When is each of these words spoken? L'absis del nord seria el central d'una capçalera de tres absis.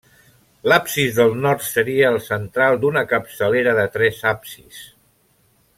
L'absis 0.71 1.11
del 1.19 1.35
nord 1.43 1.61
seria 1.67 2.07
el 2.13 2.17
central 2.29 2.79
d'una 2.85 3.05
capçalera 3.13 3.77
de 3.81 3.87
tres 3.99 4.23
absis. 4.35 4.85